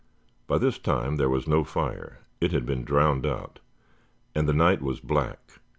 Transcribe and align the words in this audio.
By 0.47 0.57
this 0.57 0.79
time 0.79 1.17
there 1.17 1.29
was 1.29 1.47
no 1.47 1.63
fire. 1.63 2.21
It 2.39 2.53
had 2.53 2.65
been 2.65 2.83
drowned 2.83 3.23
out, 3.23 3.59
and 4.33 4.49
the 4.49 4.51
night 4.53 4.81
was 4.81 4.99
black. 4.99 5.59